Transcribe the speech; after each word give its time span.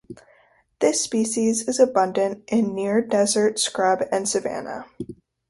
This 0.79 0.99
species 0.99 1.67
is 1.67 1.79
abundant 1.79 2.43
in 2.47 2.73
near 2.73 3.01
desert, 3.03 3.59
scrub 3.59 4.01
and 4.11 4.27
savannah. 4.27 4.87